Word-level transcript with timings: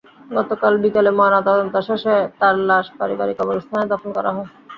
গতকাল 0.31 0.73
বিকেলে 0.83 1.11
ময়নাতদন্ত 1.17 1.75
শেষে 1.87 2.15
তাঁর 2.39 2.55
লাশ 2.67 2.85
পারিবারিক 2.99 3.35
কবরস্থানে 3.39 3.85
দাফন 3.91 4.09
করা 4.17 4.31
হয়। 4.35 4.47